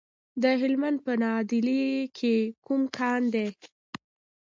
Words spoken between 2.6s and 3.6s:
کوم کان دی؟